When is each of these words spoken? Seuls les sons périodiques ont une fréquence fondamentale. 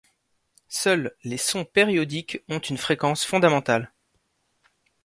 Seuls 0.69 1.15
les 1.23 1.37
sons 1.37 1.63
périodiques 1.63 2.39
ont 2.49 2.57
une 2.57 2.79
fréquence 2.79 3.23
fondamentale. 3.23 3.93